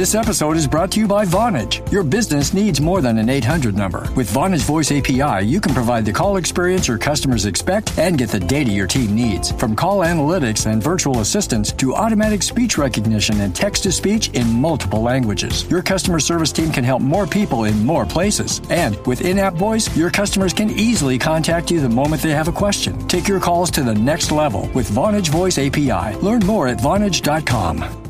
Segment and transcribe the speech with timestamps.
[0.00, 1.92] This episode is brought to you by Vonage.
[1.92, 4.10] Your business needs more than an 800 number.
[4.16, 8.30] With Vonage Voice API, you can provide the call experience your customers expect and get
[8.30, 9.52] the data your team needs.
[9.52, 14.46] From call analytics and virtual assistants to automatic speech recognition and text to speech in
[14.46, 18.62] multiple languages, your customer service team can help more people in more places.
[18.70, 22.48] And with in app voice, your customers can easily contact you the moment they have
[22.48, 23.06] a question.
[23.06, 26.16] Take your calls to the next level with Vonage Voice API.
[26.22, 28.09] Learn more at Vonage.com.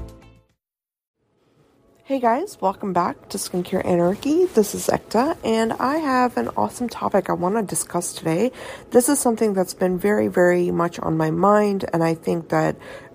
[2.11, 4.46] Hey guys, welcome back to Skincare Anarchy.
[4.46, 8.51] This is Ekta, and I have an awesome topic I want to discuss today.
[8.91, 12.75] This is something that's been very, very much on my mind, and I think that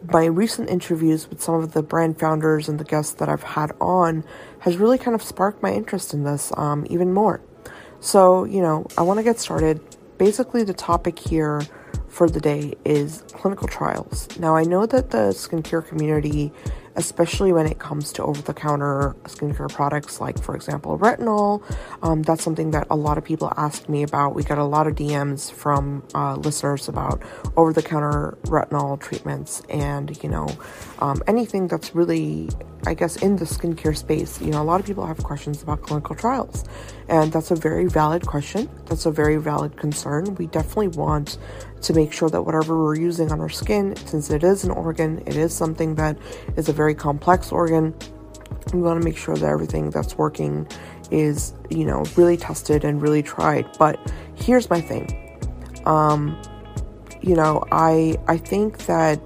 [0.09, 3.73] my recent interviews with some of the brand founders and the guests that I've had
[3.81, 4.23] on
[4.59, 7.41] has really kind of sparked my interest in this um, even more.
[7.99, 9.81] So, you know, I want to get started.
[10.17, 11.63] Basically, the topic here
[12.07, 14.29] for the day is clinical trials.
[14.39, 16.53] Now, I know that the skincare community
[16.95, 21.63] especially when it comes to over the counter skincare products, like, for example, retinol.
[22.01, 24.35] Um, that's something that a lot of people ask me about.
[24.35, 27.21] We get a lot of DMs from uh, listeners about
[27.57, 30.47] over the counter retinol treatments and, you know,
[30.99, 32.49] um, anything that's really,
[32.85, 34.41] I guess, in the skincare space.
[34.41, 36.63] You know, a lot of people have questions about clinical trials,
[37.09, 38.69] and that's a very valid question.
[38.85, 40.35] That's a very valid concern.
[40.35, 41.37] We definitely want
[41.81, 45.21] to make sure that whatever we're using on our skin, since it is an organ,
[45.25, 46.17] it is something that
[46.55, 47.95] is a very complex organ,
[48.73, 50.67] we want to make sure that everything that's working
[51.11, 53.65] is, you know, really tested and really tried.
[53.77, 53.99] But
[54.35, 55.07] here's my thing.
[55.85, 56.39] Um,
[57.21, 59.19] you know, I I think that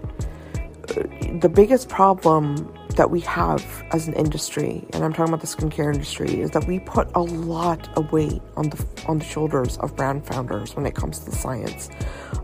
[0.89, 1.03] uh,
[1.39, 5.93] the biggest problem that we have as an industry, and I'm talking about the skincare
[5.93, 9.95] industry, is that we put a lot of weight on the on the shoulders of
[9.95, 11.89] brand founders when it comes to the science.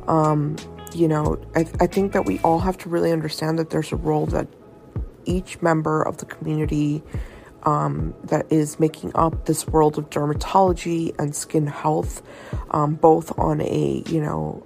[0.08, 0.56] Um,
[0.94, 3.98] you know, I, I think that we all have to really understand that there's a
[3.98, 4.48] role that
[5.26, 7.04] each member of the community
[7.64, 12.22] um, that is making up this world of dermatology and skin health,
[12.72, 14.64] um, both on a, you know,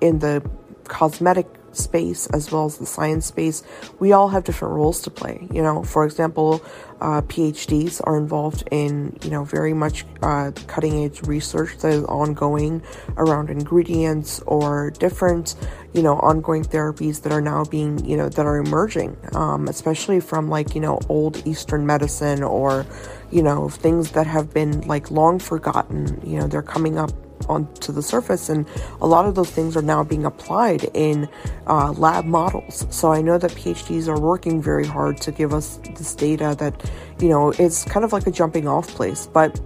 [0.00, 0.42] in the
[0.84, 1.46] cosmetic
[1.76, 3.62] space as well as the science space,
[3.98, 5.46] we all have different roles to play.
[5.52, 6.62] You know, for example,
[7.00, 12.04] uh, PhDs are involved in, you know, very much uh, cutting edge research that is
[12.04, 12.82] ongoing
[13.16, 15.56] around ingredients or different,
[15.94, 20.20] you know, ongoing therapies that are now being, you know, that are emerging, um, especially
[20.20, 22.86] from like, you know, old Eastern medicine or,
[23.32, 26.20] you know, things that have been like long forgotten.
[26.24, 27.10] You know, they're coming up
[27.48, 28.66] onto the surface, and
[29.00, 31.28] a lot of those things are now being applied in
[31.66, 32.86] uh, lab models.
[32.90, 36.90] So I know that PhDs are working very hard to give us this data that,
[37.18, 39.60] you know, it's kind of like a jumping off place, but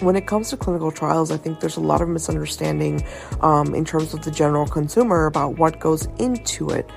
[0.00, 3.04] when it comes to clinical trials, I think there's a lot of misunderstanding
[3.40, 6.90] um, in terms of the general consumer about what goes into it.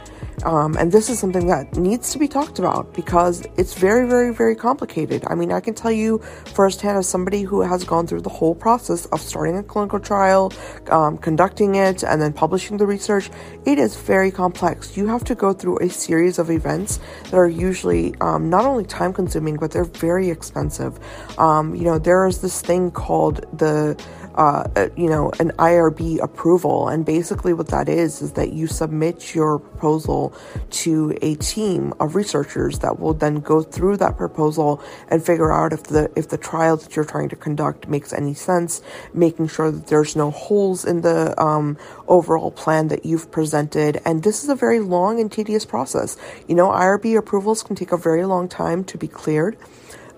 [0.43, 4.31] Um, and this is something that needs to be talked about because it's very, very,
[4.31, 5.23] very complicated.
[5.27, 6.19] I mean, I can tell you
[6.53, 10.53] firsthand as somebody who has gone through the whole process of starting a clinical trial,
[10.91, 13.31] um, conducting it, and then publishing the research,
[13.65, 14.95] it is very complex.
[14.95, 18.85] You have to go through a series of events that are usually um, not only
[18.85, 20.99] time consuming, but they're very expensive.
[21.39, 23.95] Um, you know, there is this thing called the
[24.37, 26.87] uh, uh, you know, an IRB approval.
[26.87, 30.31] And basically, what that is is that you submit your proposal
[30.69, 35.73] to a team of researchers that will then go through that proposal and figure out
[35.73, 39.71] if the if the trial that you're trying to conduct makes any sense, making sure
[39.71, 41.75] that there's no holes in the um,
[42.07, 43.99] overall plan that you've presented.
[44.05, 46.15] And this is a very long and tedious process.
[46.47, 49.57] You know, IRB approvals can take a very long time to be cleared.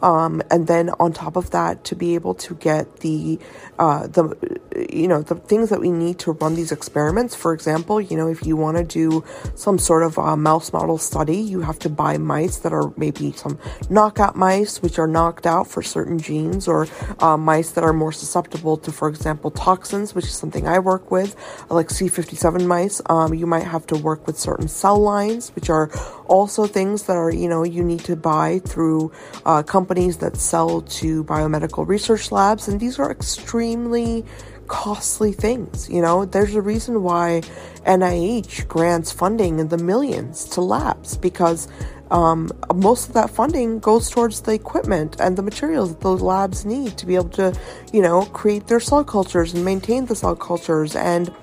[0.04, 3.40] Um, and then on top of that, to be able to get the
[3.80, 7.36] uh, the you know the things that we need to run these experiments.
[7.36, 9.24] For example, you know if you want to do
[9.56, 13.32] some sort of uh, mouse model study, you have to buy mice that are maybe
[13.34, 13.58] some
[13.90, 16.88] knockout mice, which are knocked out for certain genes, or
[17.20, 21.12] uh, mice that are more susceptible to, for example, toxins, which is something I work
[21.12, 21.36] with,
[21.70, 23.02] like C57 mice.
[23.08, 25.90] Um, you might have to work with certain cell lines, which are
[26.26, 29.12] also things that are you know you need to buy through
[29.46, 34.26] uh, companies that sell to biomedical research labs, and these are extremely
[34.70, 35.90] costly things.
[35.90, 37.42] You know, there's a reason why
[37.86, 41.68] NIH grants funding in the millions to labs because
[42.12, 46.66] um, most of that funding goes towards the equipment and the materials that those labs
[46.66, 47.54] need to be able to,
[47.92, 51.34] you know, create their cell cultures and maintain the cell cultures and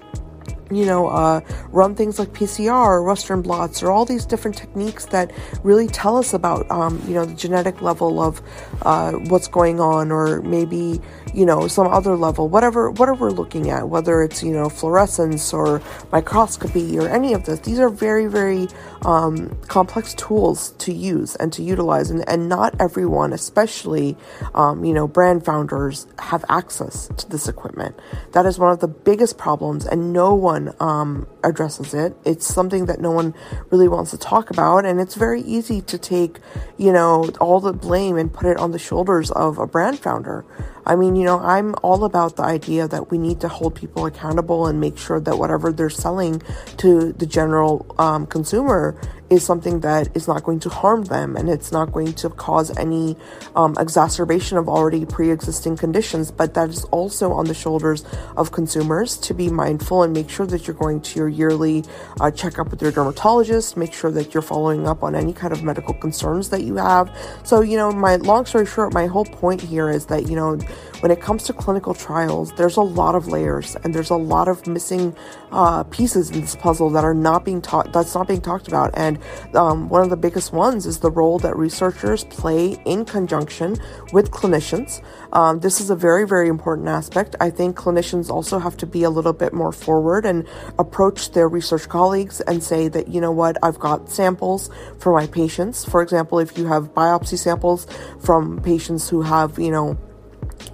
[0.70, 5.06] you know, uh, run things like PCR or Western blots or all these different techniques
[5.06, 5.32] that
[5.62, 8.40] really tell us about, um, you know, the genetic level of
[8.82, 11.00] uh, what's going on, or maybe,
[11.34, 15.52] you know, some other level, whatever, whatever we're looking at, whether it's, you know, fluorescence
[15.52, 15.80] or
[16.12, 18.68] microscopy or any of this, these are very, very
[19.04, 22.10] um, complex tools to use and to utilize.
[22.10, 24.16] And, and not everyone, especially,
[24.54, 27.96] um, you know, brand founders, have access to this equipment.
[28.32, 32.16] That is one of the biggest problems, and no one um, addresses it.
[32.24, 33.34] It's something that no one
[33.70, 36.38] really wants to talk about, and it's very easy to take,
[36.76, 40.44] you know, all the blame and put it on the shoulders of a brand founder.
[40.86, 44.06] I mean, you know, I'm all about the idea that we need to hold people
[44.06, 46.42] accountable and make sure that whatever they're selling
[46.78, 48.98] to the general um, consumer
[49.30, 52.76] is something that is not going to harm them and it's not going to cause
[52.78, 53.16] any
[53.56, 56.30] um, exacerbation of already pre existing conditions.
[56.30, 58.04] But that is also on the shoulders
[58.36, 61.84] of consumers to be mindful and make sure that you're going to your yearly
[62.20, 65.62] uh, checkup with your dermatologist, make sure that you're following up on any kind of
[65.62, 67.10] medical concerns that you have.
[67.42, 70.58] So, you know, my long story short, my whole point here is that, you know,
[71.00, 74.48] when it comes to clinical trials, there's a lot of layers and there's a lot
[74.48, 75.14] of missing
[75.52, 78.90] uh, pieces in this puzzle that are not being taught, that's not being talked about.
[78.94, 79.18] And
[79.54, 83.76] um, one of the biggest ones is the role that researchers play in conjunction
[84.12, 85.02] with clinicians.
[85.32, 87.36] Um, this is a very, very important aspect.
[87.40, 90.46] I think clinicians also have to be a little bit more forward and
[90.78, 95.26] approach their research colleagues and say that, you know what, I've got samples for my
[95.26, 95.84] patients.
[95.84, 97.86] For example, if you have biopsy samples
[98.20, 99.98] from patients who have, you know,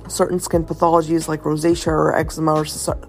[0.09, 2.65] certain skin pathologies like rosacea or eczema or,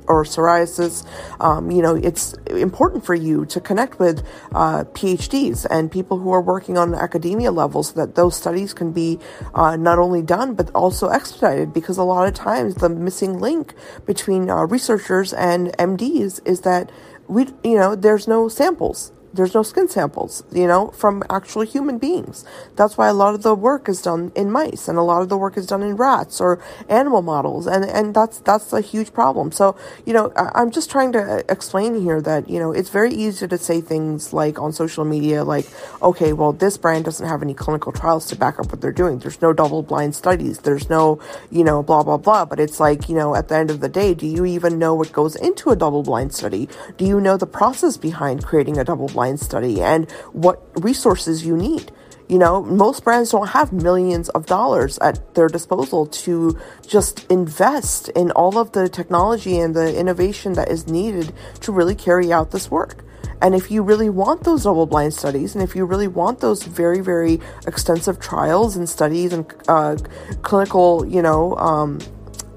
[0.07, 1.05] or psoriasis,
[1.39, 6.31] um, you know, it's important for you to connect with uh, PhDs and people who
[6.31, 9.19] are working on academia level so that those studies can be
[9.53, 13.73] uh, not only done but also expedited because a lot of times the missing link
[14.05, 16.91] between uh, researchers and MDs is that
[17.27, 21.97] we, you know, there's no samples there's no skin samples, you know, from actual human
[21.97, 22.45] beings.
[22.75, 25.29] That's why a lot of the work is done in mice and a lot of
[25.29, 27.65] the work is done in rats or animal models.
[27.65, 29.51] And, and that's, that's a huge problem.
[29.51, 29.75] So,
[30.05, 33.13] you know, I, I'm just trying to uh, explain here that, you know, it's very
[33.13, 35.67] easy to say things like on social media, like,
[36.01, 39.17] okay, well, this brand doesn't have any clinical trials to back up what they're doing.
[39.17, 40.59] There's no double blind studies.
[40.59, 41.19] There's no,
[41.49, 42.45] you know, blah, blah, blah.
[42.45, 44.93] But it's like, you know, at the end of the day, do you even know
[44.93, 46.69] what goes into a double blind study?
[46.97, 51.45] Do you know the process behind creating a double blind blind study and what resources
[51.45, 51.91] you need.
[52.27, 58.09] You know, most brands don't have millions of dollars at their disposal to just invest
[58.09, 62.51] in all of the technology and the innovation that is needed to really carry out
[62.51, 63.03] this work.
[63.41, 66.63] And if you really want those double blind studies, and if you really want those
[66.63, 69.97] very, very extensive trials and studies and uh,
[70.41, 71.99] clinical, you know, um,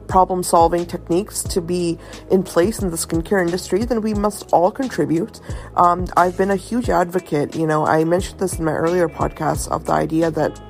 [0.09, 1.99] problem solving techniques to be
[2.31, 5.41] in place in the skincare industry, then we must all contribute.
[5.77, 9.69] Um, I've been a huge advocate, you know, I mentioned this in my earlier podcast
[9.69, 10.61] of the idea that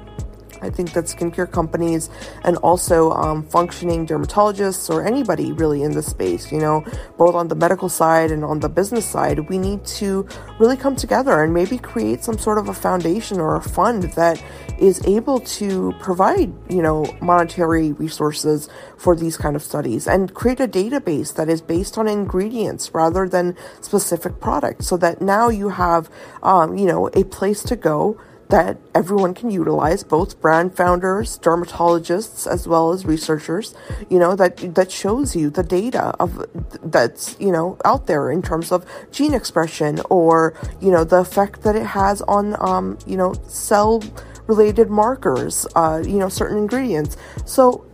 [0.66, 2.10] I think that skincare companies
[2.44, 6.84] and also um, functioning dermatologists or anybody really in this space, you know,
[7.16, 10.26] both on the medical side and on the business side, we need to
[10.58, 14.42] really come together and maybe create some sort of a foundation or a fund that
[14.78, 18.68] is able to provide, you know, monetary resources
[18.98, 23.28] for these kind of studies and create a database that is based on ingredients rather
[23.28, 26.10] than specific products so that now you have,
[26.42, 32.46] um, you know, a place to go that everyone can utilize, both brand founders, dermatologists,
[32.46, 33.74] as well as researchers,
[34.08, 36.44] you know, that, that shows you the data of
[36.82, 41.62] that's, you know, out there in terms of gene expression or, you know, the effect
[41.62, 44.02] that it has on, um, you know, cell
[44.46, 47.16] related markers, uh, you know, certain ingredients.
[47.44, 47.85] So,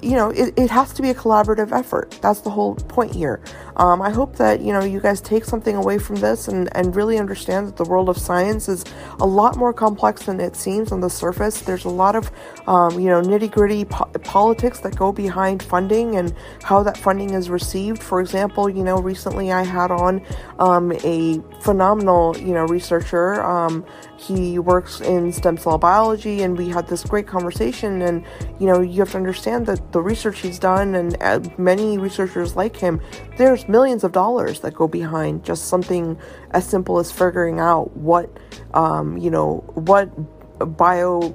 [0.00, 2.18] you know, it, it has to be a collaborative effort.
[2.20, 3.40] That's the whole point here.
[3.76, 6.94] Um, I hope that, you know, you guys take something away from this and, and
[6.94, 8.84] really understand that the world of science is
[9.20, 11.62] a lot more complex than it seems on the surface.
[11.62, 12.30] There's a lot of,
[12.66, 17.30] um, you know, nitty gritty po- politics that go behind funding and how that funding
[17.30, 18.02] is received.
[18.02, 20.24] For example, you know, recently I had on
[20.58, 23.42] um, a phenomenal, you know, researcher.
[24.22, 28.02] He works in stem cell biology, and we had this great conversation.
[28.02, 28.24] And,
[28.60, 32.56] you know, you have to understand that the research he's done and uh, many researchers
[32.56, 33.00] like him,
[33.36, 36.18] there's there's millions of dollars that go behind just something
[36.52, 38.28] as simple as figuring out what,
[38.74, 40.08] um, you know, what
[40.76, 41.30] bio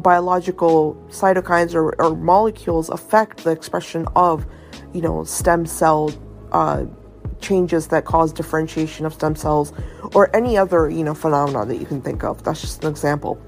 [0.00, 4.46] biological cytokines or, or, molecules affect the expression of,
[4.92, 6.12] you know, stem cell
[6.52, 6.84] uh,
[7.44, 9.72] changes that cause differentiation of stem cells
[10.14, 12.42] or any other, you know, phenomena that you can think of.
[12.42, 13.40] That's just an example.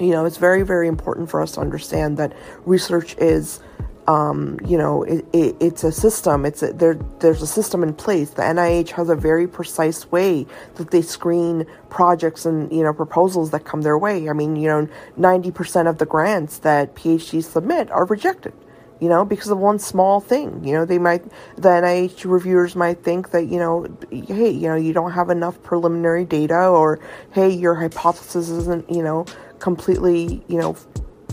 [0.00, 2.32] You know, it's very, very important for us to understand that
[2.64, 3.60] research is
[4.06, 6.44] um, you know, it, it, it's a system.
[6.44, 6.94] It's a, there.
[7.20, 8.30] There's a system in place.
[8.30, 10.46] The NIH has a very precise way
[10.76, 14.28] that they screen projects and you know proposals that come their way.
[14.28, 18.54] I mean, you know, ninety percent of the grants that PhDs submit are rejected
[19.00, 20.62] you know, because of one small thing.
[20.62, 21.24] You know, they might,
[21.56, 25.62] the NIH reviewers might think that, you know, hey, you know, you don't have enough
[25.62, 27.00] preliminary data, or
[27.32, 29.26] hey, your hypothesis isn't, you know,
[29.58, 30.76] completely, you know,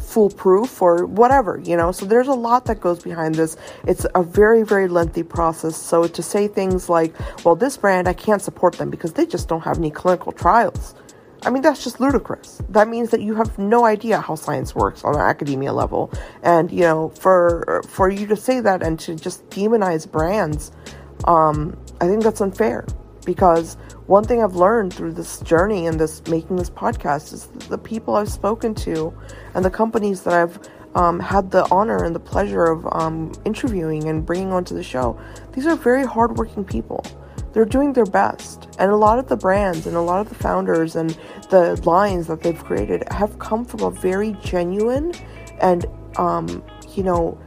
[0.08, 1.92] foolproof or whatever, you know.
[1.92, 3.58] So there's a lot that goes behind this.
[3.86, 5.76] It's a very, very lengthy process.
[5.76, 9.50] So to say things like, well, this brand, I can't support them because they just
[9.50, 10.96] don't have any clinical trials
[11.48, 12.62] I mean, that's just ludicrous.
[12.68, 16.12] That means that you have no idea how science works on an academia level.
[16.44, 20.74] And, you know, for for you to say that and to just demonize brands,
[21.24, 22.86] um, I think that's unfair.
[23.26, 23.76] Because
[24.08, 28.16] one thing I've learned through this journey and this making this podcast is the people
[28.16, 29.18] I've spoken to
[29.54, 30.60] and the companies that I've
[30.96, 35.18] um, had the honor and the pleasure of um, interviewing and bringing onto the show.
[35.54, 37.06] These are very hardworking people
[37.54, 38.68] they're doing their best.
[38.80, 41.18] And a lot of the brands and a lot of the founders and
[41.50, 45.14] the lines that they've created have come from a very genuine
[45.62, 45.86] and,
[46.18, 46.64] um,
[46.96, 47.38] you know,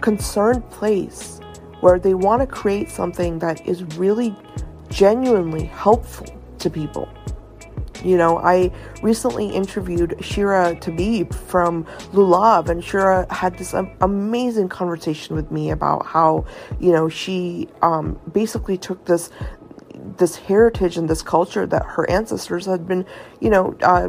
[0.00, 1.40] concerned place
[1.80, 4.34] where they want to create something that is really
[4.90, 6.26] genuinely helpful
[6.58, 7.08] to people.
[8.04, 8.70] You know, I
[9.02, 15.70] recently interviewed Shira Tabib from Lulav, and Shira had this um, amazing conversation with me
[15.70, 16.46] about how,
[16.78, 19.30] you know, she um, basically took this
[20.16, 23.04] this heritage and this culture that her ancestors had been,
[23.40, 24.08] you know, uh,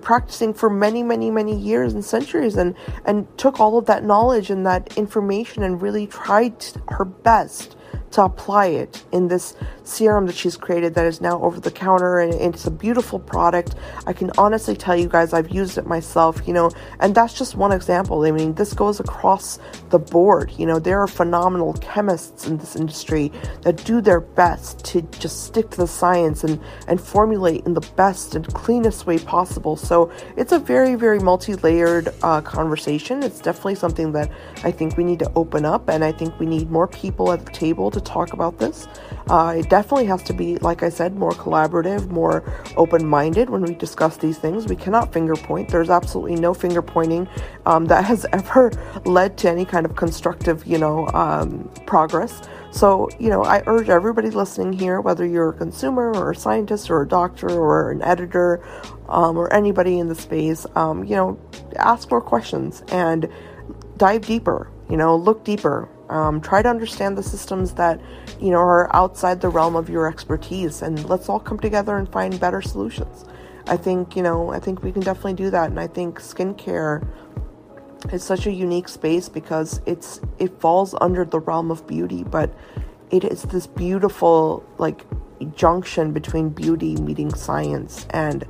[0.00, 4.50] practicing for many, many, many years and centuries, and and took all of that knowledge
[4.50, 7.76] and that information and really tried her best
[8.12, 12.18] to apply it in this serum that she's created that is now over the counter
[12.18, 13.74] and it's a beautiful product.
[14.06, 17.54] I can honestly tell you guys I've used it myself, you know, and that's just
[17.54, 18.22] one example.
[18.24, 19.58] I mean, this goes across
[19.90, 20.52] the board.
[20.56, 25.44] You know, there are phenomenal chemists in this industry that do their best to just
[25.44, 29.76] stick to the science and and formulate in the best and cleanest way possible.
[29.76, 33.22] So, it's a very very multi-layered uh, conversation.
[33.22, 34.30] It's definitely something that
[34.64, 37.44] I think we need to open up and I think we need more people at
[37.44, 38.86] the table to talk about this.
[39.28, 42.42] Uh, it definitely has to be, like I said, more collaborative, more
[42.76, 44.66] open minded when we discuss these things.
[44.66, 45.68] We cannot finger point.
[45.68, 47.28] There's absolutely no finger pointing
[47.66, 48.72] um, that has ever
[49.04, 52.42] led to any kind of constructive, you know, um, progress.
[52.70, 56.90] So, you know, I urge everybody listening here, whether you're a consumer or a scientist
[56.90, 58.62] or a doctor or an editor
[59.08, 61.40] um, or anybody in the space, um, you know,
[61.76, 63.28] ask more questions and
[63.96, 65.88] dive deeper, you know, look deeper.
[66.08, 68.00] Um, try to understand the systems that
[68.40, 72.10] you know are outside the realm of your expertise, and let's all come together and
[72.10, 73.24] find better solutions.
[73.66, 77.06] I think you know I think we can definitely do that, and I think skincare
[78.12, 82.54] is such a unique space because it's it falls under the realm of beauty, but
[83.10, 85.04] it is this beautiful like
[85.54, 88.44] junction between beauty meeting science and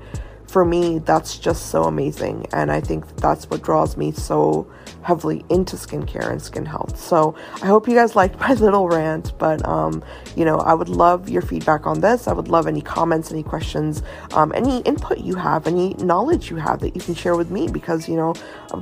[0.49, 4.67] for me that's just so amazing and i think that's what draws me so
[5.03, 6.99] heavily into skincare and skin health.
[6.99, 10.03] So I hope you guys liked my little rant, but um,
[10.37, 12.29] you know, I would love your feedback on this.
[12.29, 14.03] I would love any comments, any questions,
[14.33, 17.69] um, any input you have, any knowledge you have that you can share with me
[17.69, 18.35] because you know,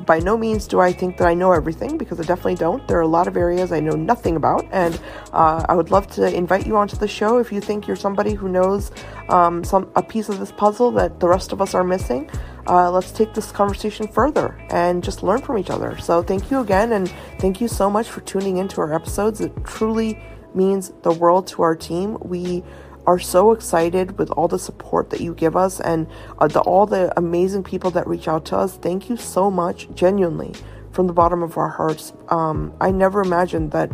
[0.05, 2.87] by no means do I think that I know everything because I definitely don't.
[2.89, 5.01] There are a lot of areas I know nothing about, and
[5.33, 8.35] uh, I would love to invite you onto the show if you think you're somebody
[8.35, 8.91] who knows
[9.29, 12.31] um, some a piece of this puzzle that the rest of us are missing
[12.69, 15.97] uh, let's take this conversation further and just learn from each other.
[15.99, 17.09] So, thank you again, and
[17.39, 19.41] thank you so much for tuning into our episodes.
[19.41, 20.19] It truly
[20.55, 22.19] means the world to our team.
[22.21, 22.65] We
[23.07, 26.09] are so excited with all the support that you give us and
[26.39, 28.77] uh, the, all the amazing people that reach out to us.
[28.79, 30.53] Thank you so much, genuinely,
[30.91, 32.13] from the bottom of our hearts.
[32.31, 33.93] Um, I never imagined that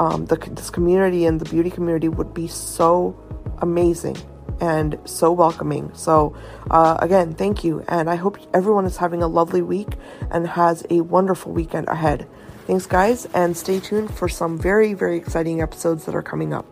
[0.00, 3.16] um, the, this community and the beauty community would be so
[3.58, 4.16] amazing
[4.60, 5.90] and so welcoming.
[5.94, 6.36] So,
[6.70, 7.84] uh, again, thank you.
[7.88, 9.88] And I hope everyone is having a lovely week
[10.30, 12.26] and has a wonderful weekend ahead.
[12.66, 16.66] Thanks, guys, and stay tuned for some very, very exciting episodes that are coming up.